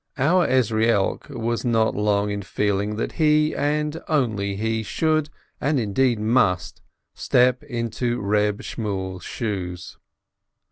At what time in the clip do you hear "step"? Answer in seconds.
7.13-7.61